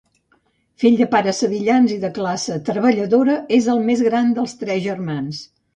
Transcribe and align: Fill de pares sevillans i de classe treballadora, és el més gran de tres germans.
Fill 0.83 0.95
de 1.01 1.07
pares 1.11 1.41
sevillans 1.43 1.93
i 1.97 1.99
de 2.07 2.11
classe 2.17 2.59
treballadora, 2.73 3.39
és 3.61 3.73
el 3.77 3.87
més 3.93 4.05
gran 4.11 4.37
de 4.41 4.51
tres 4.65 4.87
germans. 4.91 5.49